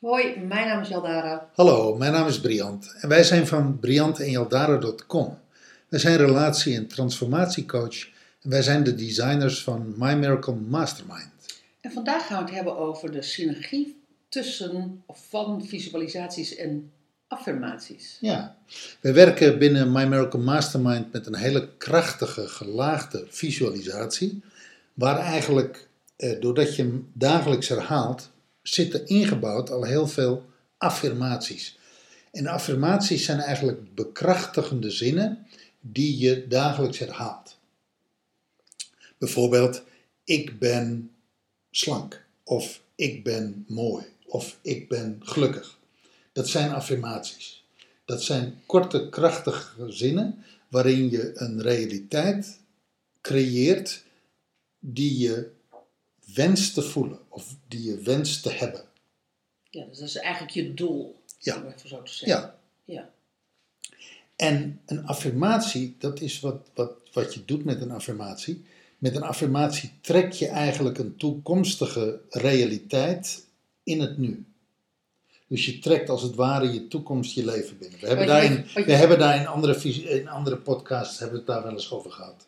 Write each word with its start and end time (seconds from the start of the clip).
Hoi, 0.00 0.38
mijn 0.40 0.66
naam 0.66 0.80
is 0.80 0.88
Jaldara. 0.88 1.50
Hallo, 1.54 1.96
mijn 1.96 2.12
naam 2.12 2.26
is 2.26 2.40
Briant 2.40 2.94
en 3.00 3.08
wij 3.08 3.22
zijn 3.22 3.46
van 3.46 3.78
briantenjaldara.com. 3.80 5.38
Wij 5.88 6.00
zijn 6.00 6.16
relatie- 6.16 6.76
en 6.76 6.86
transformatiecoach 6.86 8.06
en 8.42 8.50
wij 8.50 8.62
zijn 8.62 8.84
de 8.84 8.94
designers 8.94 9.62
van 9.62 9.94
My 9.96 10.14
Miracle 10.14 10.54
Mastermind. 10.54 11.35
En 11.86 11.92
vandaag 11.92 12.26
gaan 12.26 12.38
we 12.38 12.44
het 12.44 12.54
hebben 12.54 12.76
over 12.76 13.12
de 13.12 13.22
synergie 13.22 14.02
tussen 14.28 15.02
of 15.06 15.26
van 15.28 15.66
visualisaties 15.66 16.56
en 16.56 16.92
affirmaties. 17.26 18.16
Ja, 18.20 18.56
wij 19.00 19.14
werken 19.14 19.58
binnen 19.58 19.92
My 19.92 20.04
Miracle 20.04 20.40
Mastermind 20.40 21.12
met 21.12 21.26
een 21.26 21.34
hele 21.34 21.76
krachtige, 21.76 22.48
gelaagde 22.48 23.26
visualisatie, 23.28 24.42
waar 24.94 25.18
eigenlijk, 25.18 25.88
eh, 26.16 26.40
doordat 26.40 26.76
je 26.76 26.82
hem 26.82 27.10
dagelijks 27.12 27.68
herhaalt, 27.68 28.30
zitten 28.62 29.06
ingebouwd 29.06 29.70
al 29.70 29.84
heel 29.84 30.06
veel 30.06 30.44
affirmaties. 30.78 31.78
En 32.32 32.46
affirmaties 32.46 33.24
zijn 33.24 33.38
eigenlijk 33.38 33.94
bekrachtigende 33.94 34.90
zinnen 34.90 35.46
die 35.80 36.18
je 36.18 36.46
dagelijks 36.46 36.98
herhaalt. 36.98 37.58
Bijvoorbeeld, 39.18 39.82
ik 40.24 40.58
ben 40.58 41.10
slank, 41.76 42.24
of 42.44 42.82
ik 42.94 43.24
ben 43.24 43.64
mooi, 43.68 44.04
of 44.26 44.58
ik 44.62 44.88
ben 44.88 45.20
gelukkig. 45.22 45.78
Dat 46.32 46.48
zijn 46.48 46.72
affirmaties. 46.72 47.64
Dat 48.04 48.22
zijn 48.22 48.60
korte, 48.66 49.08
krachtige 49.08 49.92
zinnen 49.92 50.44
waarin 50.68 51.10
je 51.10 51.32
een 51.34 51.62
realiteit 51.62 52.60
creëert 53.20 54.02
die 54.78 55.18
je 55.18 55.50
wenst 56.34 56.74
te 56.74 56.82
voelen 56.82 57.18
of 57.28 57.54
die 57.68 57.82
je 57.82 57.98
wenst 57.98 58.42
te 58.42 58.50
hebben. 58.50 58.84
Ja, 59.70 59.84
dus 59.84 59.98
dat 59.98 60.08
is 60.08 60.16
eigenlijk 60.16 60.54
je 60.54 60.74
doel, 60.74 61.20
Ja. 61.38 61.56
om 61.56 61.66
even 61.66 61.88
zo 61.88 62.02
te 62.02 62.12
zeggen. 62.12 62.38
Ja, 62.38 62.58
ja. 62.84 63.10
En 64.36 64.80
een 64.86 65.06
affirmatie, 65.06 65.96
dat 65.98 66.20
is 66.20 66.40
wat, 66.40 66.68
wat, 66.74 66.92
wat 67.12 67.34
je 67.34 67.44
doet 67.44 67.64
met 67.64 67.80
een 67.80 67.90
affirmatie. 67.90 68.64
Met 68.98 69.16
een 69.16 69.22
affirmatie 69.22 69.90
trek 70.00 70.32
je 70.32 70.46
eigenlijk 70.48 70.98
een 70.98 71.16
toekomstige 71.16 72.20
realiteit 72.30 73.44
in 73.82 74.00
het 74.00 74.18
nu. 74.18 74.44
Dus 75.48 75.66
je 75.66 75.78
trekt 75.78 76.08
als 76.08 76.22
het 76.22 76.34
ware 76.34 76.72
je 76.72 76.88
toekomst, 76.88 77.34
je 77.34 77.44
leven 77.44 77.78
binnen. 77.78 78.00
We 78.00 78.06
hebben 78.06 78.26
daar 78.26 78.44
in, 78.44 78.66
we 78.74 78.92
hebben 78.92 79.18
daar 79.18 79.36
in 79.40 79.46
andere, 79.46 79.92
in 80.20 80.28
andere 80.28 80.56
podcasts 80.56 81.18
hebben 81.18 81.38
we 81.38 81.44
het 81.44 81.54
daar 81.54 81.62
wel 81.62 81.72
eens 81.72 81.90
over 81.90 82.10
gehad. 82.10 82.46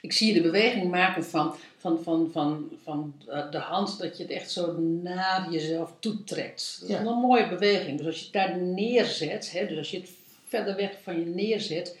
Ik 0.00 0.12
zie 0.12 0.28
je 0.28 0.34
de 0.34 0.40
beweging 0.40 0.90
maken 0.90 1.24
van, 1.24 1.54
van, 1.78 2.02
van, 2.02 2.30
van, 2.32 2.70
van 2.82 3.14
de 3.50 3.58
hand 3.58 3.98
dat 3.98 4.16
je 4.16 4.22
het 4.22 4.32
echt 4.32 4.50
zo 4.50 4.78
naar 5.02 5.52
jezelf 5.52 5.92
toetrekt. 6.00 6.76
Dat 6.80 6.88
is 6.88 6.94
Ja. 6.94 7.00
een 7.04 7.18
mooie 7.18 7.48
beweging. 7.48 7.98
Dus 7.98 8.06
als 8.06 8.18
je 8.18 8.24
het 8.24 8.32
daar 8.32 8.58
neerzet, 8.58 9.52
hè, 9.52 9.66
dus 9.66 9.78
als 9.78 9.90
je 9.90 9.96
het 10.00 10.10
verder 10.48 10.76
weg 10.76 10.92
van 11.02 11.18
je 11.18 11.26
neerzet, 11.26 11.96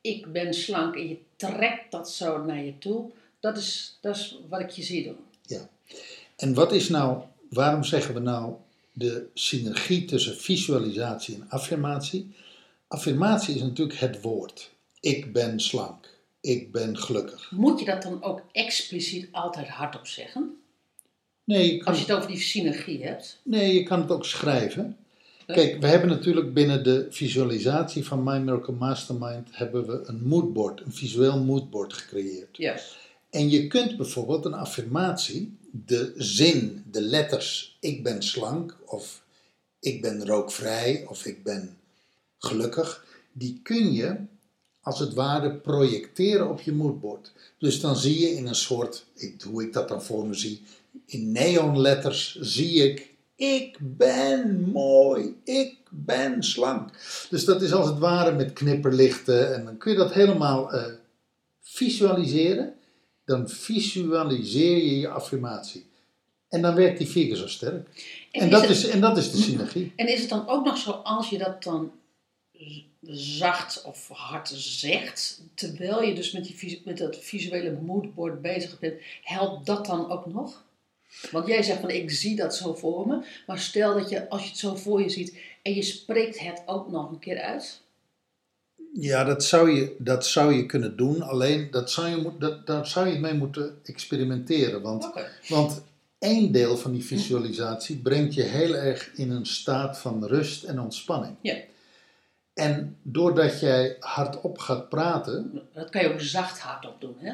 ik 0.00 0.32
ben 0.32 0.54
slank 0.54 0.94
en 0.96 1.08
je 1.08 1.16
trekt 1.36 1.90
dat 1.90 2.10
zo 2.10 2.44
naar 2.44 2.64
je 2.64 2.78
toe, 2.78 3.10
dat 3.40 3.56
is, 3.56 3.98
dat 4.00 4.16
is 4.16 4.38
wat 4.48 4.60
ik 4.60 4.70
je 4.70 4.82
zie 4.82 5.04
doen. 5.04 5.16
Ja. 5.42 5.68
En 6.36 6.54
wat 6.54 6.72
is 6.72 6.88
nou, 6.88 7.22
waarom 7.50 7.84
zeggen 7.84 8.14
we 8.14 8.20
nou 8.20 8.54
de 8.92 9.26
synergie 9.34 10.04
tussen 10.04 10.36
visualisatie 10.36 11.34
en 11.34 11.46
affirmatie? 11.48 12.34
Affirmatie 12.88 13.54
is 13.54 13.60
natuurlijk 13.60 13.98
het 13.98 14.20
woord. 14.20 14.70
Ik 15.00 15.32
ben 15.32 15.60
slank. 15.60 16.14
Ik 16.40 16.72
ben 16.72 16.98
gelukkig. 16.98 17.50
Moet 17.50 17.78
je 17.78 17.84
dat 17.86 18.02
dan 18.02 18.22
ook 18.22 18.42
expliciet 18.52 19.28
altijd 19.32 19.68
hardop 19.68 20.06
zeggen? 20.06 20.56
Nee, 21.44 21.72
je 21.72 21.78
kan, 21.78 21.86
Als 21.86 21.96
je 21.96 22.02
het 22.06 22.16
over 22.16 22.28
die 22.30 22.40
synergie 22.40 23.04
hebt. 23.04 23.40
nee, 23.42 23.74
je 23.74 23.82
kan 23.82 24.00
het 24.00 24.10
ook 24.10 24.24
schrijven. 24.24 24.96
Kijk, 25.46 25.80
we 25.80 25.86
hebben 25.86 26.08
natuurlijk 26.08 26.54
binnen 26.54 26.84
de 26.84 27.06
visualisatie 27.10 28.04
van 28.04 28.22
My 28.22 28.38
Miracle 28.38 28.74
Mastermind 28.74 29.48
hebben 29.50 29.86
we 29.86 30.02
een 30.06 30.22
moodboard, 30.22 30.80
een 30.80 30.92
visueel 30.92 31.42
moodboard 31.42 31.92
gecreëerd. 31.92 32.56
Ja. 32.56 32.80
En 33.30 33.50
je 33.50 33.66
kunt 33.66 33.96
bijvoorbeeld 33.96 34.44
een 34.44 34.54
affirmatie, 34.54 35.56
de 35.70 36.12
zin, 36.16 36.84
de 36.90 37.00
letters, 37.00 37.76
ik 37.80 38.02
ben 38.02 38.22
slank 38.22 38.76
of 38.84 39.22
ik 39.80 40.00
ben 40.00 40.26
rookvrij 40.26 41.04
of 41.08 41.26
ik 41.26 41.42
ben 41.42 41.76
gelukkig, 42.38 43.04
die 43.32 43.60
kun 43.62 43.92
je 43.92 44.16
als 44.80 44.98
het 44.98 45.14
ware 45.14 45.54
projecteren 45.54 46.50
op 46.50 46.60
je 46.60 46.72
moodboard. 46.72 47.32
Dus 47.58 47.80
dan 47.80 47.96
zie 47.96 48.20
je 48.20 48.30
in 48.30 48.46
een 48.46 48.54
soort, 48.54 49.04
ik, 49.14 49.42
hoe 49.42 49.62
ik 49.62 49.72
dat 49.72 49.88
dan 49.88 50.02
voor 50.02 50.26
me 50.26 50.34
zie, 50.34 50.62
in 51.06 51.32
neonletters 51.32 52.38
zie 52.40 52.90
ik, 52.90 53.14
ik 53.36 53.76
ben 53.80 54.60
mooi, 54.60 55.34
ik 55.44 55.76
ben 55.90 56.42
slank. 56.42 56.90
Dus 57.30 57.44
dat 57.44 57.62
is 57.62 57.72
als 57.72 57.88
het 57.88 57.98
ware 57.98 58.32
met 58.32 58.52
knipperlichten 58.52 59.54
en 59.54 59.64
dan 59.64 59.76
kun 59.78 59.92
je 59.92 59.98
dat 59.98 60.12
helemaal 60.12 60.72
eh, 60.72 60.92
visualiseren. 61.62 62.74
Dan 63.24 63.48
visualiseer 63.48 64.76
je 64.76 64.98
je 64.98 65.08
affirmatie. 65.08 65.86
En 66.48 66.62
dan 66.62 66.74
werkt 66.74 66.98
die 66.98 67.06
vier 67.08 67.26
keer 67.26 67.36
zo 67.36 67.46
sterk. 67.46 67.88
En 68.30 68.50
dat 68.50 68.60
het- 68.60 68.70
is, 68.70 68.88
en 68.88 69.00
dat 69.00 69.16
is 69.16 69.30
de 69.30 69.38
synergie. 69.38 69.92
En 69.96 70.08
is 70.08 70.20
het 70.20 70.28
dan 70.28 70.48
ook 70.48 70.64
nog 70.64 70.78
zo 70.78 70.90
als 70.90 71.28
je 71.30 71.38
dat 71.38 71.62
dan 71.62 71.92
zacht 73.10 73.82
of 73.84 74.08
hard 74.08 74.48
zegt, 74.56 75.42
terwijl 75.54 76.02
je 76.02 76.14
dus 76.14 76.32
met, 76.32 76.44
die, 76.44 76.82
met 76.84 76.98
dat 76.98 77.16
visuele 77.16 77.78
moodboard 77.82 78.42
bezig 78.42 78.78
bent, 78.78 78.94
helpt 79.22 79.66
dat 79.66 79.86
dan 79.86 80.10
ook 80.10 80.26
nog? 80.26 80.64
Want 81.30 81.46
jij 81.46 81.62
zegt 81.62 81.80
van 81.80 81.90
ik 81.90 82.10
zie 82.10 82.36
dat 82.36 82.56
zo 82.56 82.74
voor 82.74 83.06
me, 83.06 83.24
maar 83.46 83.58
stel 83.58 83.94
dat 83.98 84.08
je 84.08 84.28
als 84.28 84.42
je 84.42 84.48
het 84.48 84.58
zo 84.58 84.74
voor 84.74 85.02
je 85.02 85.08
ziet 85.08 85.38
en 85.62 85.74
je 85.74 85.82
spreekt 85.82 86.38
het 86.38 86.62
ook 86.66 86.90
nog 86.90 87.10
een 87.10 87.18
keer 87.18 87.40
uit. 87.40 87.80
Ja, 88.92 89.24
dat 89.24 89.44
zou 89.44 89.70
je, 89.70 89.96
dat 89.98 90.26
zou 90.26 90.54
je 90.54 90.66
kunnen 90.66 90.96
doen. 90.96 91.22
Alleen 91.22 91.68
dat 91.70 91.90
zou 91.90 92.08
je, 92.08 92.16
moet- 92.16 92.40
dat, 92.40 92.66
daar 92.66 92.86
zou 92.86 93.08
je 93.08 93.18
mee 93.18 93.34
moeten 93.34 93.78
experimenteren. 93.84 94.82
Want, 94.82 95.10
want 95.48 95.82
één 96.18 96.52
deel 96.52 96.76
van 96.76 96.92
die 96.92 97.04
visualisatie 97.04 97.96
brengt 97.96 98.34
je 98.34 98.42
heel 98.42 98.74
erg 98.74 99.10
in 99.14 99.30
een 99.30 99.46
staat 99.46 99.98
van 99.98 100.24
rust 100.24 100.64
en 100.64 100.80
ontspanning. 100.80 101.36
Ja, 101.40 101.56
En 102.54 102.96
doordat 103.02 103.60
jij 103.60 103.96
hardop 104.00 104.58
gaat 104.58 104.88
praten, 104.88 105.62
dat 105.72 105.90
kan 105.90 106.02
je 106.02 106.12
ook 106.12 106.20
zacht 106.20 106.58
hardop 106.58 107.00
doen, 107.00 107.16
hè? 107.18 107.32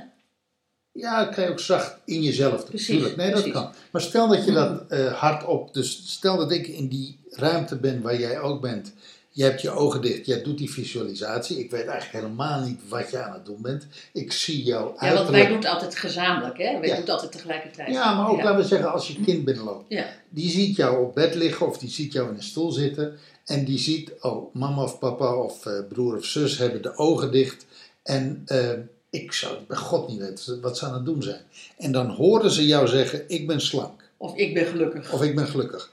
Ja, 0.92 1.24
dat 1.24 1.34
kan 1.34 1.44
je 1.44 1.50
ook 1.50 1.60
zacht 1.60 1.96
in 2.04 2.22
jezelf 2.22 2.60
doen. 2.60 2.68
Precies, 2.68 3.00
nee, 3.16 3.30
precies. 3.30 3.52
dat 3.52 3.62
kan. 3.62 3.72
Maar 3.90 4.02
stel 4.02 4.28
dat 4.28 4.44
je 4.44 4.52
dat 4.52 4.82
eh, 4.88 5.12
hardop, 5.12 5.74
dus 5.74 6.02
stel 6.06 6.36
dat 6.36 6.50
ik 6.52 6.66
in 6.66 6.88
die 6.88 7.18
ruimte 7.30 7.76
ben 7.76 8.00
waar 8.02 8.18
jij 8.20 8.40
ook 8.40 8.60
bent. 8.60 8.92
Je 9.34 9.42
hebt 9.42 9.60
je 9.60 9.70
ogen 9.70 10.00
dicht, 10.00 10.26
jij 10.26 10.42
doet 10.42 10.58
die 10.58 10.70
visualisatie. 10.72 11.58
Ik 11.58 11.70
weet 11.70 11.86
eigenlijk 11.86 12.24
helemaal 12.24 12.60
niet 12.60 12.80
wat 12.88 13.10
je 13.10 13.18
aan 13.22 13.32
het 13.32 13.44
doen 13.46 13.62
bent. 13.62 13.86
Ik 14.12 14.32
zie 14.32 14.62
jou 14.62 14.94
Ja, 15.00 15.14
want 15.14 15.28
wij 15.28 15.46
doen 15.46 15.56
het 15.56 15.66
altijd 15.66 15.96
gezamenlijk, 15.96 16.58
hè? 16.58 16.78
Wij 16.78 16.88
Ja. 16.88 16.94
doen 16.94 17.00
het 17.04 17.10
altijd 17.10 17.32
tegelijkertijd. 17.32 17.88
Ja, 17.90 18.14
maar 18.14 18.28
ook 18.30 18.36
ja. 18.38 18.44
laten 18.44 18.60
we 18.60 18.66
zeggen 18.68 18.92
als 18.92 19.08
je 19.08 19.20
kind 19.24 19.44
binnenloopt. 19.44 19.84
Ja, 19.88 20.06
Die 20.28 20.50
ziet 20.50 20.76
jou 20.76 21.04
op 21.06 21.14
bed 21.14 21.34
liggen 21.34 21.66
of 21.66 21.78
die 21.78 21.90
ziet 21.90 22.12
jou 22.12 22.28
in 22.28 22.34
een 22.34 22.42
stoel 22.42 22.70
zitten. 22.72 23.18
En 23.44 23.64
die 23.64 23.78
ziet, 23.78 24.10
oh, 24.20 24.54
mama 24.54 24.82
of 24.82 24.98
papa 24.98 25.34
of 25.36 25.66
eh, 25.66 25.72
broer 25.88 26.16
of 26.16 26.24
zus 26.24 26.58
hebben 26.58 26.82
de 26.82 26.96
ogen 26.96 27.32
dicht. 27.32 27.66
En 28.02 28.42
eh, 28.46 28.70
ik 29.12 29.32
zou 29.32 29.58
bij 29.66 29.76
God 29.76 30.08
niet 30.08 30.18
weten 30.18 30.60
wat 30.60 30.78
ze 30.78 30.86
aan 30.86 30.94
het 30.94 31.04
doen 31.04 31.22
zijn. 31.22 31.40
En 31.78 31.92
dan 31.92 32.10
horen 32.10 32.50
ze 32.50 32.66
jou 32.66 32.88
zeggen, 32.88 33.24
ik 33.28 33.46
ben 33.46 33.60
slank. 33.60 34.10
of 34.16 34.36
ik 34.36 34.54
ben 34.54 34.66
gelukkig. 34.66 35.12
Of 35.12 35.22
ik 35.22 35.34
ben 35.34 35.46
gelukkig. 35.46 35.90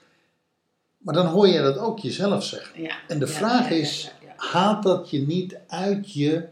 Maar 0.97 1.13
dan 1.13 1.25
hoor 1.25 1.47
je 1.47 1.61
dat 1.61 1.77
ook 1.77 1.99
jezelf 1.99 2.43
zeggen. 2.43 2.81
Ja, 2.81 2.97
En 3.07 3.19
de 3.19 3.25
ja, 3.25 3.31
vraag 3.31 3.69
ja, 3.69 3.75
is, 3.75 4.11
haalt 4.35 4.83
dat 4.83 5.09
je 5.09 5.19
niet 5.19 5.57
uit, 5.67 6.13
je, 6.13 6.47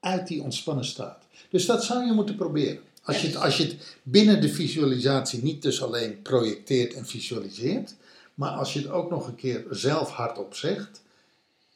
uit 0.00 0.26
die 0.26 0.42
ontspannen 0.42 0.84
staat? 0.84 1.24
Dus 1.50 1.66
dat 1.66 1.84
zou 1.84 2.06
je 2.06 2.12
moeten 2.12 2.36
proberen. 2.36 2.82
Als 3.02 3.20
je, 3.20 3.26
het, 3.26 3.36
als 3.36 3.56
je 3.56 3.64
het 3.64 3.96
binnen 4.02 4.40
de 4.40 4.48
visualisatie 4.48 5.42
niet 5.42 5.62
dus 5.62 5.82
alleen 5.82 6.22
projecteert 6.22 6.94
en 6.94 7.06
visualiseert, 7.06 7.94
maar 8.34 8.50
als 8.50 8.72
je 8.72 8.78
het 8.78 8.88
ook 8.88 9.10
nog 9.10 9.26
een 9.26 9.34
keer 9.34 9.64
zelf 9.70 10.10
hardop 10.10 10.54
zegt, 10.54 11.02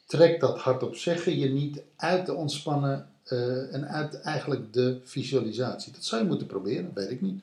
trekt 0.05 0.41
dat 0.41 0.59
hardop 0.59 0.95
zeggen 0.95 1.39
je 1.39 1.49
niet 1.49 1.81
uit 1.95 2.25
de 2.25 2.33
ontspannen 2.33 3.10
eh, 3.23 3.73
en 3.73 3.87
uit 3.87 4.21
eigenlijk 4.21 4.73
de 4.73 4.99
visualisatie. 5.03 5.91
Dat 5.91 6.05
zou 6.05 6.21
je 6.21 6.27
moeten 6.27 6.47
proberen, 6.47 6.91
weet 6.93 7.11
ik 7.11 7.21
niet. 7.21 7.41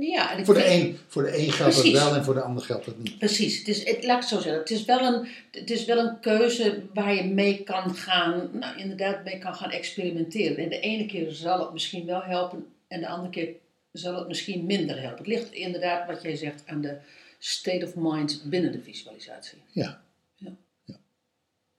Ja, 0.00 0.32
ik 0.32 0.44
Voor 0.44 0.54
de 0.54 0.66
een, 0.66 0.98
voor 1.08 1.22
de 1.22 1.38
een 1.38 1.52
geldt 1.52 1.74
dat 1.74 1.82
Precies. 1.82 2.02
wel 2.02 2.14
en 2.14 2.24
voor 2.24 2.34
de 2.34 2.40
ander 2.40 2.64
geldt 2.64 2.84
dat 2.84 2.98
niet. 2.98 3.18
Precies, 3.18 3.58
het 3.58 3.68
is, 3.68 3.84
het, 3.84 4.04
laat 4.04 4.22
ik 4.22 4.28
het 4.28 4.28
zo 4.28 4.40
zeggen. 4.40 4.60
Het 4.60 4.70
is, 4.70 4.84
wel 4.84 5.00
een, 5.00 5.28
het 5.50 5.70
is 5.70 5.84
wel 5.84 5.98
een 5.98 6.20
keuze 6.20 6.82
waar 6.94 7.14
je 7.14 7.24
mee 7.24 7.62
kan 7.62 7.94
gaan, 7.94 8.50
nou 8.52 8.78
inderdaad 8.78 9.24
mee 9.24 9.38
kan 9.38 9.54
gaan 9.54 9.70
experimenteren. 9.70 10.56
En 10.56 10.68
de 10.68 10.80
ene 10.80 11.06
keer 11.06 11.32
zal 11.32 11.60
het 11.60 11.72
misschien 11.72 12.06
wel 12.06 12.22
helpen 12.22 12.66
en 12.88 13.00
de 13.00 13.08
andere 13.08 13.30
keer 13.30 13.48
zal 13.92 14.14
het 14.14 14.28
misschien 14.28 14.66
minder 14.66 15.00
helpen. 15.00 15.18
Het 15.18 15.26
ligt 15.26 15.52
inderdaad, 15.52 16.06
wat 16.06 16.22
jij 16.22 16.36
zegt, 16.36 16.62
aan 16.66 16.80
de 16.80 16.96
state 17.38 17.84
of 17.86 17.94
mind 17.96 18.42
binnen 18.44 18.72
de 18.72 18.82
visualisatie. 18.82 19.58
Ja. 19.72 20.02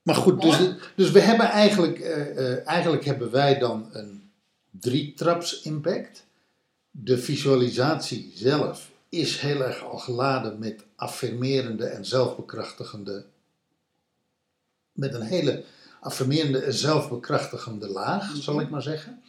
Maar 0.04 0.16
goed, 0.16 0.42
dus, 0.42 0.58
dus 0.96 1.12
we 1.12 1.20
hebben 1.20 1.46
eigenlijk, 1.46 2.00
eh, 2.00 2.52
eh, 2.52 2.68
eigenlijk 2.68 3.06
hebben 3.06 3.32
wij 3.32 3.60
dan 3.60 3.90
een 3.92 4.32
drie-traps 4.72 5.62
impact. 5.62 6.26
De 6.92 7.18
visualisatie 7.18 8.32
zelf 8.36 8.92
is 9.10 9.40
heel 9.40 9.64
erg 9.64 9.84
al 9.84 9.98
geladen 9.98 10.60
met 10.60 10.86
affirmerende 10.96 11.86
en 11.86 12.06
zelfbekrachtigende, 12.06 13.26
met 14.92 15.14
een 15.14 15.22
hele 15.22 15.64
affirmerende 16.00 16.60
en 16.60 16.74
zelfbekrachtigende 16.74 17.88
laag, 17.88 18.36
zal 18.36 18.62
ik 18.62 18.70
maar 18.70 18.82
zeggen. 18.82 19.24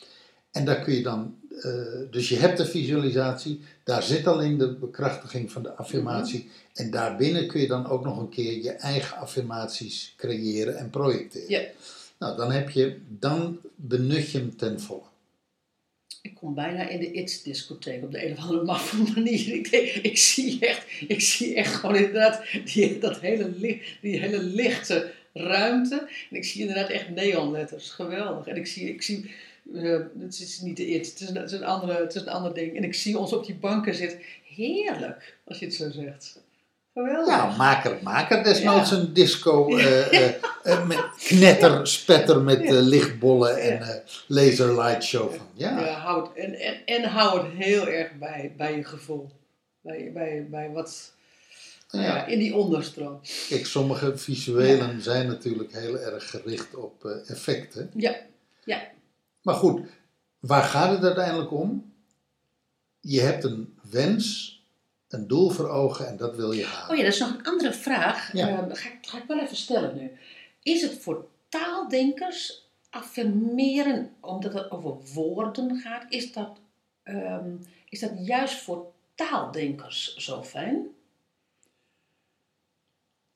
En 0.55 0.65
daar 0.65 0.81
kun 0.81 0.95
je 0.95 1.03
dan, 1.03 1.39
eh, 1.62 1.73
dus 2.11 2.29
je 2.29 2.37
hebt 2.37 2.56
de 2.56 2.67
visualisatie, 2.67 3.61
daar 3.85 4.03
zit 4.03 4.27
alleen 4.27 4.59
de 4.59 4.75
bekrachtiging 4.75 5.53
van 5.53 5.62
de 5.62 5.75
affirmatie. 5.75 6.51
En 6.75 6.91
daarbinnen 6.91 7.47
kun 7.47 7.61
je 7.61 7.67
dan 7.67 7.87
ook 7.87 8.05
nog 8.05 8.19
een 8.19 8.29
keer 8.29 8.62
je 8.62 8.71
eigen 8.71 9.17
affirmaties 9.17 10.15
creëren 10.17 10.77
en 10.77 10.91
projecteren. 10.91 11.51
Ja. 11.51 11.62
Nou, 12.19 12.37
dan 12.37 12.53
heb 12.53 12.71
je, 12.71 12.99
dan 13.09 13.61
benut 13.75 14.31
je 14.31 14.39
hem 14.39 14.56
ten 14.56 14.81
volle. 14.81 15.03
Ik 16.23 16.35
kom 16.35 16.55
bijna 16.55 16.89
in 16.89 17.00
de 17.00 17.12
It's-discotheek 17.12 18.03
op 18.03 18.12
de 18.12 18.27
een 18.27 18.33
of 18.33 18.39
andere 18.39 18.65
maffe 18.65 18.97
manier. 19.15 19.55
Ik, 19.55 19.71
denk, 19.71 19.89
ik, 19.89 20.19
zie 20.19 20.59
echt, 20.61 20.87
ik 21.09 21.21
zie 21.21 21.55
echt 21.55 21.75
gewoon 21.75 21.97
inderdaad 21.97 22.43
die, 22.73 22.99
dat 22.99 23.21
hele, 23.21 23.50
die 24.00 24.21
hele 24.21 24.43
lichte 24.43 25.12
ruimte. 25.33 26.09
En 26.31 26.37
ik 26.37 26.45
zie 26.45 26.61
inderdaad 26.61 26.91
echt 26.91 27.09
neonletters. 27.09 27.91
Geweldig. 27.91 28.47
En 28.47 28.57
ik 28.57 28.67
zie, 28.67 28.89
ik 28.89 29.03
zie 29.03 29.31
eh, 29.72 30.00
het 30.19 30.40
is 30.40 30.61
niet 30.61 30.76
de 30.76 30.87
It, 30.87 31.06
het 31.06 31.20
is, 31.20 31.28
een, 31.28 31.37
het, 31.37 31.52
is 31.52 31.58
een 31.58 31.64
andere, 31.64 31.93
het 31.93 32.14
is 32.14 32.20
een 32.20 32.28
ander 32.28 32.55
ding. 32.55 32.76
En 32.76 32.84
ik 32.84 32.94
zie 32.94 33.19
ons 33.19 33.32
op 33.32 33.46
die 33.46 33.55
banken 33.55 33.94
zitten. 33.94 34.19
Heerlijk, 34.44 35.37
als 35.44 35.58
je 35.58 35.64
het 35.64 35.75
zo 35.75 35.90
zegt. 35.90 36.43
Geweldig. 36.94 37.34
Ja, 37.34 37.56
maak 37.56 37.84
er, 37.84 37.99
maak 38.02 38.31
er 38.31 38.44
desnoods 38.44 38.90
een 38.90 39.12
disco 39.12 39.69
eh, 39.76 40.87
met 40.87 41.05
knetter, 41.16 41.87
spetter 41.87 42.40
met 42.40 42.70
lichtbollen 42.70 43.61
en 43.61 44.02
laser 44.26 44.75
light 44.75 45.05
show 45.05 45.32
van. 45.34 45.46
Ja, 45.55 45.81
Ja, 45.81 45.93
hou 45.93 46.22
het, 46.22 46.37
en, 46.37 46.55
en, 46.55 46.84
en 46.84 47.05
hou 47.05 47.43
het 47.43 47.52
heel 47.52 47.88
erg 47.88 48.12
bij, 48.19 48.52
bij 48.56 48.76
je 48.76 48.84
gevoel. 48.84 49.31
Bij, 49.81 50.11
bij, 50.12 50.46
bij 50.50 50.70
wat, 50.70 51.12
nou 51.90 52.05
ja, 52.05 52.26
in 52.26 52.38
die 52.38 52.55
onderstroom. 52.55 53.20
Kijk, 53.49 53.66
sommige 53.66 54.19
visuelen 54.19 55.02
zijn 55.02 55.26
natuurlijk 55.26 55.72
heel 55.72 55.99
erg 55.99 56.31
gericht 56.31 56.75
op 56.75 57.05
effecten. 57.26 57.90
Ja, 57.94 58.16
ja. 58.64 58.93
Maar 59.44 59.55
goed, 59.55 59.81
waar 60.38 60.62
gaat 60.62 60.91
het 60.91 61.05
uiteindelijk 61.05 61.52
om? 61.52 61.93
Je 63.00 63.20
hebt 63.20 63.44
een 63.44 63.79
wens, 63.91 64.58
een 65.08 65.26
doel 65.26 65.50
voor 65.50 65.69
ogen 65.69 66.08
en 66.08 66.17
dat 66.17 66.37
wil 66.37 66.52
je 66.52 66.64
halen. 66.64 66.91
Oh 66.91 66.96
ja, 66.96 67.02
dat 67.02 67.12
is 67.12 67.19
nog 67.19 67.31
een 67.31 67.44
andere 67.44 67.73
vraag. 67.73 68.32
Ja. 68.32 68.49
Eh, 68.49 68.76
ga, 68.76 68.88
ik, 68.88 68.99
ga 69.00 69.19
ik 69.19 69.25
wel 69.26 69.41
even 69.41 69.56
stellen 69.56 69.96
nu. 69.96 70.11
Is 70.62 70.82
het 70.82 70.99
voor 70.99 71.26
taaldenkers 71.49 72.69
affirmeren, 72.91 74.11
omdat 74.20 74.52
het 74.52 74.70
over 74.70 74.96
woorden 75.14 75.81
gaat, 75.81 76.05
is 76.08 76.32
dat, 76.32 76.58
ehm, 77.02 77.56
is 77.88 78.00
dat 78.00 78.12
juist 78.26 78.62
voor 78.62 78.93
taaldenkers 79.14 80.17
zo 80.17 80.43
fijn? 80.43 80.87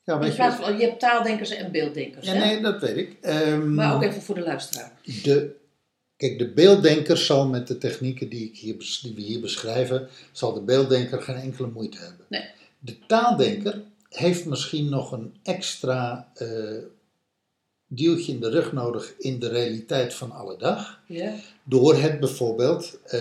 ja, 0.09 0.19
weet 0.19 0.35
plaats 0.35 0.57
je, 0.57 0.63
van, 0.63 0.79
je 0.79 0.85
hebt 0.85 1.01
taaldenkers 1.01 1.51
en 1.51 1.73
beelddenkers, 1.73 2.27
ja, 2.27 2.33
hè? 2.33 2.39
nee, 2.39 2.61
dat 2.61 2.81
weet 2.81 2.97
ik. 2.97 3.17
Ehm, 3.21 3.75
maar 3.75 3.95
ook 3.95 4.03
even 4.03 4.23
voor 4.23 4.35
de 4.35 4.41
luisteraar. 4.41 4.93
de, 5.03 5.57
kijk, 6.19 6.39
de 6.39 6.53
beelddenker 6.53 7.17
zal 7.17 7.47
met 7.47 7.67
de 7.67 7.79
technieken 7.79 8.29
die, 8.29 8.45
ik 8.49 8.57
hier, 8.59 8.99
die 9.03 9.15
we 9.15 9.21
hier 9.21 9.41
beschrijven, 9.41 10.09
zal 10.33 10.53
de 10.53 10.61
beelddenker 10.61 11.23
geen 11.23 11.37
enkele 11.37 11.69
moeite 11.69 11.99
hebben. 11.99 12.27
Nee. 12.29 12.45
De 12.79 12.99
taaldenker 13.07 13.83
heeft 14.09 14.45
misschien 14.45 14.89
nog 14.89 15.13
een 15.13 15.35
extra 15.43 16.31
eh 16.35 16.79
duwtje 17.89 18.33
in 18.33 18.41
de 18.41 18.51
rug 18.51 18.73
nodig 18.73 19.15
in 19.19 19.39
de 19.39 19.49
realiteit 19.49 20.15
van 20.15 20.33
alle 20.33 20.57
dag. 20.57 21.01
Ja? 21.07 21.35
Door 21.65 21.95
het 21.95 22.21
bijvoorbeeld 22.21 22.99
eh, 23.05 23.21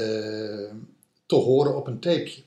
te 1.25 1.35
horen 1.35 1.75
op 1.75 1.87
een 1.87 1.99
tapeje. 1.99 2.41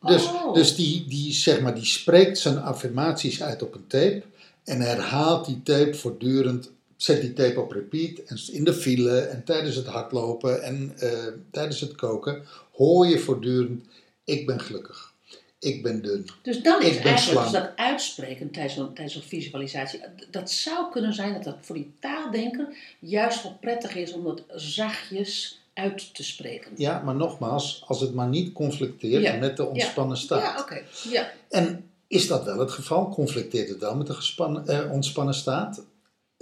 Dus, 0.00 0.26
Oh. 0.26 0.54
dus 0.54 0.74
die, 0.74 1.06
die, 1.08 1.32
zeg 1.32 1.60
maar, 1.60 1.74
die 1.74 1.84
spreekt 1.84 2.38
zijn 2.38 2.58
affirmaties 2.58 3.42
uit 3.42 3.62
op 3.62 3.74
een 3.74 3.86
tape 3.86 4.22
en 4.64 4.80
herhaalt 4.80 5.46
die 5.46 5.62
tape 5.62 5.94
voortdurend, 5.94 6.70
zet 7.02 7.20
die 7.20 7.32
tape 7.32 7.60
op 7.60 7.72
repeat 7.72 8.18
en 8.18 8.40
in 8.52 8.64
de 8.64 8.74
file 8.74 9.20
en 9.20 9.44
tijdens 9.44 9.76
het 9.76 9.86
hardlopen 9.86 10.62
en 10.62 10.92
eh, 10.98 11.10
tijdens 11.50 11.80
het 11.80 11.94
koken 11.94 12.42
hoor 12.72 13.06
je 13.06 13.18
voortdurend, 13.18 13.84
ik 14.24 14.46
ben 14.46 14.60
gelukkig, 14.60 15.12
ik 15.58 15.82
ben 15.82 16.02
dun. 16.02 16.28
Dus 16.42 16.62
dan 16.62 16.82
is 16.82 16.96
eigenlijk 16.96 17.42
dus 17.42 17.52
dat 17.52 17.70
uitspreken 17.76 18.50
tijdens 18.50 18.74
zo'n 18.74 18.94
tijdens 18.94 19.24
visualisatie. 19.26 20.00
Dat 20.30 20.50
zou 20.50 20.92
kunnen 20.92 21.14
zijn 21.14 21.32
dat 21.32 21.44
dat 21.44 21.56
voor 21.60 21.74
die 21.74 21.92
taaldenker 22.00 22.68
juist 22.98 23.42
wel 23.42 23.58
prettig 23.60 23.94
is 23.94 24.12
om 24.12 24.24
dat 24.24 24.42
zachtjes 24.54 25.60
uit 25.74 26.14
te 26.14 26.24
spreken. 26.24 26.72
Ja, 26.76 27.02
maar 27.04 27.14
nogmaals, 27.14 27.84
als 27.86 28.00
het 28.00 28.14
maar 28.14 28.28
niet 28.28 28.52
conflicteert 28.52 29.22
Ja. 29.22 29.36
met 29.36 29.56
de 29.56 29.66
ontspannen 29.66 30.16
staat. 30.16 30.42
Ja, 30.42 30.60
oké. 30.60 30.82
Ja. 31.10 31.32
En 31.50 31.84
is 32.06 32.26
dat 32.26 32.44
wel 32.44 32.58
het 32.58 32.70
geval? 32.70 33.08
Conflicteert 33.08 33.68
het 33.68 33.78
wel 33.78 33.96
met 33.96 34.06
de 34.06 34.14
gespannen, 34.14 34.66
eh, 34.66 34.92
ontspannen 34.92 35.34
staat? 35.34 35.82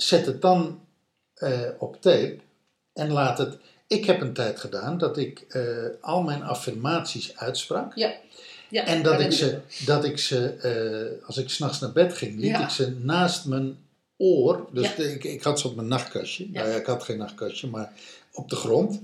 Zet 0.02 0.26
het 0.26 0.40
dan 0.42 0.80
eh, 1.34 1.60
op 1.78 2.00
tape 2.00 2.36
en 2.92 3.10
laat 3.12 3.38
het. 3.38 3.56
Ik 3.86 4.04
heb 4.04 4.20
een 4.20 4.32
tijd 4.32 4.60
gedaan 4.60 4.98
dat 4.98 5.16
ik 5.18 5.40
eh, 5.48 5.62
al 6.00 6.22
mijn 6.22 6.42
affirmaties 6.42 7.36
uitsprak. 7.36 7.94
Ja. 7.94 8.12
ja. 8.68 8.84
En 8.84 9.02
dat 9.02 9.20
ik 9.20 9.32
ze, 9.32 9.58
dat 9.84 10.04
ik 10.04 10.18
ze 10.18 10.48
eh, 10.52 11.26
als 11.26 11.36
ik 11.36 11.50
s'nachts 11.50 11.80
naar 11.80 11.92
bed 11.92 12.14
ging, 12.14 12.34
liet 12.40 12.50
Ja. 12.50 12.62
ik 12.62 12.70
ze 12.70 12.90
naast 12.90 13.44
mijn 13.44 13.78
oor. 14.16 14.68
Dus 14.72 14.96
Ja. 14.96 15.02
ik, 15.04 15.24
ik 15.24 15.42
had 15.42 15.60
ze 15.60 15.68
op 15.68 15.76
mijn 15.76 15.88
nachtkastje. 15.88 16.48
Nou 16.50 16.68
ja, 16.68 16.74
ik 16.74 16.86
had 16.86 17.02
geen 17.02 17.18
nachtkastje, 17.18 17.66
maar 17.68 17.92
op 18.32 18.50
de 18.50 18.56
grond. 18.56 19.00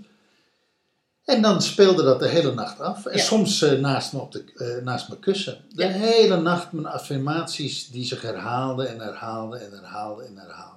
En 1.25 1.43
dan 1.43 1.63
speelde 1.63 2.03
dat 2.03 2.21
de 2.21 2.29
hele 2.29 2.55
nacht 2.55 2.81
af. 2.81 3.07
En 3.07 3.17
Ja. 3.17 3.23
soms 3.25 3.61
naast, 3.61 4.13
me 4.13 4.19
op 4.21 4.33
de, 4.33 4.81
naast 4.85 5.09
mijn 5.09 5.21
kussen. 5.21 5.59
De 5.75 5.83
Ja. 5.85 5.89
hele 5.91 6.41
nacht 6.41 6.73
mijn 6.73 6.87
affirmaties 6.87 7.89
die 7.91 8.05
zich 8.05 8.23
herhaalden 8.23 8.89
en 8.89 9.01
herhaalden 9.01 9.61
en 9.61 9.71
herhaalden 9.71 10.27
en 10.27 10.37
herhaalden. 10.37 10.75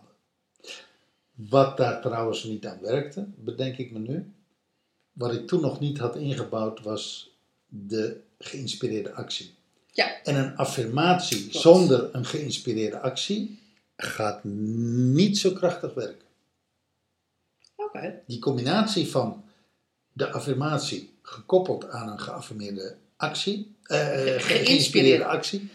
Wat 1.48 1.78
daar 1.78 2.02
trouwens 2.02 2.44
niet 2.44 2.66
aan 2.68 2.80
werkte, 2.82 3.26
bedenk 3.36 3.78
ik 3.78 3.92
me 3.92 4.00
nu. 4.00 4.32
Wat 5.12 5.34
ik 5.34 5.48
toen 5.48 5.62
nog 5.62 5.80
niet 5.80 5.98
had 5.98 6.16
ingebouwd 6.16 6.82
was 6.82 7.32
de 7.68 8.22
geïnspireerde 8.40 9.14
actie. 9.14 9.54
Ja. 9.92 10.24
En 10.24 10.36
een 10.36 10.56
affirmatie 10.58 11.40
Klopt. 11.42 11.56
zonder 11.56 12.10
een 12.16 12.26
geïnspireerde 12.26 13.00
actie 13.00 13.60
gaat 13.96 14.44
niet 14.44 15.38
zo 15.38 15.52
krachtig 15.52 15.94
werken. 15.94 16.28
Oké. 17.76 18.22
Die 18.28 18.40
combinatie 18.40 19.08
van 19.10 19.44
de 20.14 20.32
affirmatie 20.32 21.14
gekoppeld 21.22 21.90
aan 21.90 22.08
een 22.10 22.20
geaffirmeerde 22.20 22.96
actie, 23.16 23.76
eh, 23.84 23.98
ge- 24.00 24.40
geïnspireerde 24.40 25.26
actie, 25.26 25.70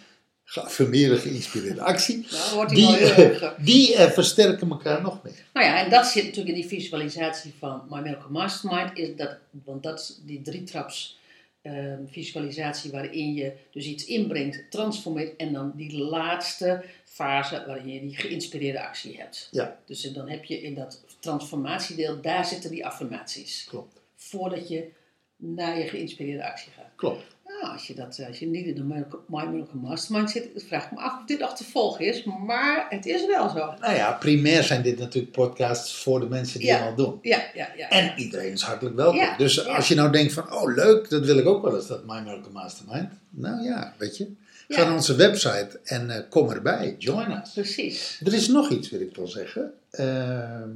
geaffirmeerde 0.45 1.17
geïnspireerde 1.19 1.81
actie, 1.83 2.27
Nou, 2.31 2.69
die 2.75 2.97
erg. 2.99 3.41
eh, 3.41 3.51
die 3.65 3.95
eh, 3.95 4.11
versterken 4.11 4.71
elkaar 4.71 5.03
nog 5.03 5.23
meer. 5.23 5.45
Nou 5.53 5.67
ja, 5.67 5.85
en 5.85 5.91
dat 5.91 6.07
zit 6.07 6.25
natuurlijk 6.25 6.55
in 6.55 6.61
die 6.61 6.69
visualisatie 6.71 7.55
van 7.59 7.83
My 7.91 8.01
Miracle 8.01 8.31
Mastermind. 8.31 8.99
Is 8.99 9.17
dat, 9.17 9.37
want 9.65 9.83
dat 9.83 10.01
is 10.01 10.21
die 10.27 10.43
drietraps 10.43 11.19
ehm 11.63 12.07
visualisatie 12.07 12.91
waarin 12.91 13.35
je 13.35 13.53
dus 13.71 13.85
iets 13.87 14.05
inbrengt, 14.05 14.71
transformeert. 14.71 15.37
En 15.37 15.53
dan 15.53 15.73
die 15.77 15.99
laatste 15.99 16.85
fase 17.05 17.65
waarin 17.67 17.93
je 17.93 18.01
die 18.01 18.17
geïnspireerde 18.17 18.83
actie 18.83 19.17
hebt. 19.19 19.49
Ja. 19.51 19.79
Dus 19.87 20.03
dan 20.13 20.29
heb 20.29 20.45
je 20.45 20.63
in 20.63 20.75
dat 20.75 21.01
transformatiedeel, 21.21 22.21
daar 22.21 22.45
zitten 22.47 22.71
die 22.71 22.87
affirmaties. 22.87 23.65
Klopt, 23.69 24.01
Voordat 24.17 24.69
je 24.69 24.89
naar 25.37 25.79
je 25.79 25.89
geïnspireerde 25.89 26.45
actie 26.45 26.73
gaat. 26.77 26.91
klopt. 26.97 27.23
Nou, 27.65 27.77
als 27.77 27.87
je, 27.87 27.95
dat, 27.95 28.19
eh, 28.19 28.27
als 28.27 28.39
je 28.39 28.47
niet 28.47 28.67
in 28.67 28.75
de 28.75 28.83
My 28.83 29.05
Miracle 29.27 29.81
Mastermind 29.81 30.31
zit, 30.31 30.49
vraag 30.57 30.85
ik 30.85 30.91
me 30.93 30.99
af 30.99 31.19
of 31.19 31.25
dit 31.27 31.67
volgen 31.73 32.05
is. 32.05 32.25
Maar 32.25 32.87
het 32.89 33.07
is 33.07 33.27
wel 33.27 33.49
zo. 33.49 33.75
Nou 33.81 33.95
ja, 33.95 34.13
primair 34.13 34.63
zijn 34.63 34.83
dit 34.83 34.99
natuurlijk 34.99 35.33
podcasts 35.33 36.03
voor 36.03 36.21
de 36.21 36.29
mensen 36.29 36.59
die 36.59 36.69
Ja. 36.69 36.79
hem 36.79 36.87
al 36.87 36.95
doen. 36.95 37.19
Ja, 37.23 37.43
ja, 37.55 37.69
ja. 37.77 37.89
En 37.89 38.13
iedereen 38.19 38.53
is 38.53 38.63
hartelijk 38.63 38.97
welkom. 38.97 39.17
Ja, 39.17 39.37
dus 39.37 39.55
ja. 39.55 39.63
als 39.77 39.89
je 39.89 39.95
nou 39.95 40.13
denkt 40.13 40.33
van, 40.33 40.53
oh 40.53 40.75
leuk, 40.75 41.11
dat 41.11 41.25
wil 41.25 41.39
ik 41.39 41.47
ook 41.47 41.63
wel 41.63 41.77
eens, 41.77 41.87
dat 41.87 42.07
My 42.07 42.21
Miracle 42.21 42.53
Mastermind. 42.53 43.13
Nou 43.31 43.63
ja, 43.63 43.95
weet 43.99 44.17
je. 44.17 44.33
Ga 44.69 44.85
naar 44.85 44.95
onze 44.95 45.15
website 45.15 45.81
en 45.85 46.11
eh, 46.11 46.23
kom 46.29 46.51
erbij. 46.51 46.95
Join 46.99 47.31
us. 47.31 47.53
Precies. 47.53 48.21
Er 48.25 48.35
is 48.35 48.49
nog 48.49 48.71
iets, 48.71 48.91
wil 48.91 49.01
ik 49.01 49.17
wel 49.17 49.29
zeggen. 49.29 49.73
Ehm, 49.91 50.71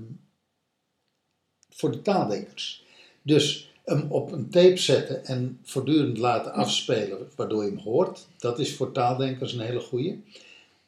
voor 1.70 1.90
de 1.90 2.02
taaldenkers. 2.02 2.84
Dus 3.22 3.67
hem 3.88 4.06
op 4.08 4.32
een 4.32 4.50
tape 4.50 4.76
zetten 4.76 5.24
en 5.26 5.58
voortdurend 5.64 6.18
laten 6.18 6.52
afspelen, 6.52 7.28
waardoor 7.36 7.64
je 7.64 7.70
hem 7.70 7.78
hoort. 7.78 8.26
Dat 8.38 8.58
is 8.58 8.74
voor 8.76 8.92
taaldenkers 8.92 9.52
een 9.52 9.60
hele 9.60 9.80
goeie. 9.80 10.22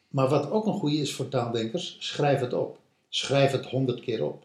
Maar 0.07 0.27
wat 0.27 0.51
ook 0.51 0.65
een 0.65 0.73
goeie 0.79 1.01
is 1.01 1.13
voor 1.13 1.29
taaldenkers, 1.29 1.95
schrijf 1.99 2.39
het 2.39 2.53
op. 2.53 2.77
Schrijf 3.09 3.51
het 3.51 3.65
honderd 3.65 3.99
keer 4.01 4.23
op. 4.23 4.43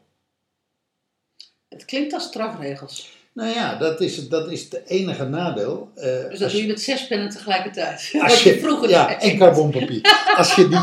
Het 1.69 1.85
klinkt 1.85 2.13
als 2.13 2.23
strafregels. 2.25 3.15
Nou 3.33 3.49
ja, 3.55 3.79
dat 3.79 4.01
is, 4.01 4.17
het- 4.17 4.31
dat 4.31 4.51
is 4.51 4.63
het 4.63 4.83
enige 4.87 5.25
nadeel. 5.25 5.91
eh, 5.95 6.29
Dus 6.31 6.39
dat 6.39 6.51
doe 6.51 6.61
je 6.61 6.67
met 6.67 6.81
zes 6.81 7.07
pennen 7.07 7.29
tegelijkertijd. 7.29 8.13
Als 8.21 8.43
je 8.43 8.59
vroeger 8.61 8.89
ja, 8.89 9.07
deed. 9.09 9.19
en 9.31 9.39
carbonpapier. 9.39 10.01
Als 10.37 10.55
je 10.55 10.69
die, 10.69 10.79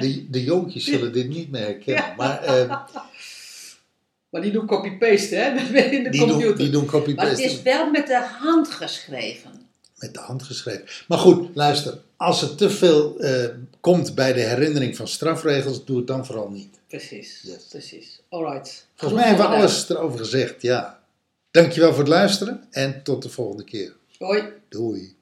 de, 0.14 0.30
de 0.30 0.44
jonkjes 0.44 0.84
zullen 0.84 1.12
dit 1.12 1.28
niet 1.28 1.50
meer 1.50 1.60
herkennen, 1.62 2.14
maar 2.16 2.42
eh, 2.42 2.80
Maar 4.30 4.42
die 4.42 4.52
doen 4.52 4.66
copy-paste, 4.66 5.34
hè? 5.34 5.50
In 5.96 6.02
de 6.02 6.10
die, 6.10 6.20
computer. 6.20 6.48
doen, 6.48 6.56
die 6.56 6.70
doen 6.70 6.84
maar 6.84 6.92
het 6.94 7.04
copy-paste 7.04 7.42
is 7.42 7.62
wel 7.62 7.90
met 7.90 8.06
de 8.06 8.26
hand 8.40 8.70
geschreven. 8.70 9.50
met 9.98 10.14
de 10.14 10.20
hand 10.20 10.42
geschreven. 10.42 10.84
Maar 11.08 11.18
goed, 11.18 11.48
luister, 11.54 11.98
als 12.16 12.42
er 12.42 12.54
te 12.54 12.70
veel 12.70 13.18
eh, 13.20 13.44
komt 13.80 14.14
bij 14.14 14.32
de 14.32 14.40
herinnering 14.40 14.96
van 14.96 15.08
strafregels, 15.08 15.84
doe 15.84 15.96
het 15.96 16.06
dan 16.06 16.26
vooral 16.26 16.50
niet. 16.50 16.78
Precies, 16.88 17.40
Yes. 17.42 17.62
precies. 17.70 18.20
Alright. 18.28 18.86
Volgens 18.96 19.20
mij 19.20 19.28
hebben 19.28 19.48
we 19.50 19.56
alles 19.56 19.88
erover 19.88 20.18
gezegd, 20.18 20.62
ja. 20.62 21.00
Dankjewel 21.50 21.90
voor 21.90 21.98
het 21.98 22.08
luisteren 22.08 22.66
en 22.70 23.00
tot 23.02 23.22
de 23.22 23.28
volgende 23.28 23.64
keer. 23.64 23.92
Hoi. 24.18 24.42
Doei. 24.68 25.15